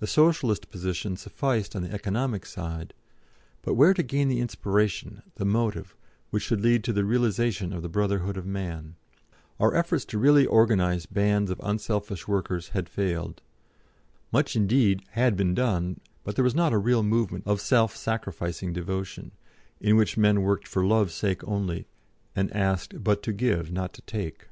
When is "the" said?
0.00-0.08, 1.82-1.92, 4.26-4.40, 5.36-5.44, 6.92-7.04, 7.80-7.88